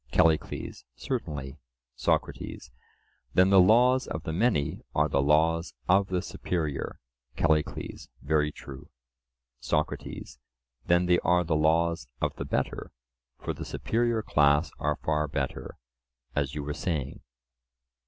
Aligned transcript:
CALLICLES: 0.11 0.83
Certainly. 0.95 1.59
SOCRATES: 1.95 2.71
Then 3.35 3.51
the 3.51 3.59
laws 3.59 4.07
of 4.07 4.23
the 4.23 4.33
many 4.33 4.81
are 4.95 5.07
the 5.07 5.21
laws 5.21 5.75
of 5.87 6.07
the 6.07 6.23
superior? 6.23 6.99
CALLICLES: 7.35 8.09
Very 8.23 8.51
true. 8.51 8.89
SOCRATES: 9.59 10.39
Then 10.87 11.05
they 11.05 11.19
are 11.19 11.43
the 11.43 11.55
laws 11.55 12.07
of 12.19 12.35
the 12.37 12.45
better; 12.45 12.91
for 13.37 13.53
the 13.53 13.63
superior 13.63 14.23
class 14.23 14.71
are 14.79 14.95
far 15.03 15.27
better, 15.27 15.77
as 16.35 16.55
you 16.55 16.63
were 16.63 16.73
saying? 16.73 17.21